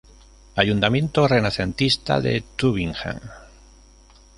[0.55, 3.21] Ayuntamiento renacentista de Tübingen.